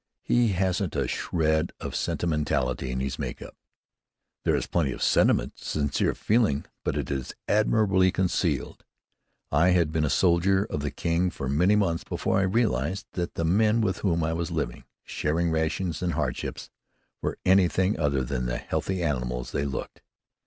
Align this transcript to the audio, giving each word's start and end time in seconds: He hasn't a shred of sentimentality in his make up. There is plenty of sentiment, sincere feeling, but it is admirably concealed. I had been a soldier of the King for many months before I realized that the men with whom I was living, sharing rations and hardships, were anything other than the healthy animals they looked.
He 0.23 0.53
hasn't 0.53 0.95
a 0.95 1.07
shred 1.07 1.73
of 1.79 1.95
sentimentality 1.95 2.89
in 2.89 3.01
his 3.01 3.19
make 3.19 3.39
up. 3.39 3.55
There 4.45 4.55
is 4.55 4.65
plenty 4.65 4.91
of 4.93 5.03
sentiment, 5.03 5.59
sincere 5.59 6.15
feeling, 6.15 6.65
but 6.83 6.97
it 6.97 7.11
is 7.11 7.35
admirably 7.47 8.11
concealed. 8.11 8.83
I 9.51 9.69
had 9.73 9.91
been 9.91 10.03
a 10.03 10.09
soldier 10.09 10.65
of 10.65 10.79
the 10.79 10.89
King 10.89 11.29
for 11.29 11.47
many 11.47 11.75
months 11.75 12.03
before 12.03 12.39
I 12.39 12.49
realized 12.49 13.05
that 13.11 13.35
the 13.35 13.45
men 13.45 13.79
with 13.79 13.99
whom 13.99 14.23
I 14.23 14.33
was 14.33 14.49
living, 14.49 14.85
sharing 15.03 15.51
rations 15.51 16.01
and 16.01 16.13
hardships, 16.13 16.71
were 17.21 17.37
anything 17.45 17.99
other 17.99 18.23
than 18.23 18.47
the 18.47 18.57
healthy 18.57 19.03
animals 19.03 19.51
they 19.51 19.65
looked. 19.65 20.01